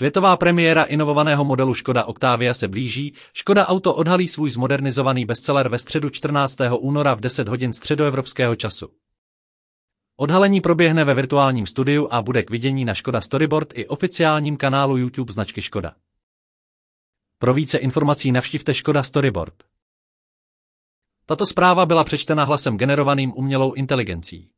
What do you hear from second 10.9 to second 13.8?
ve virtuálním studiu a bude k vidění na Škoda Storyboard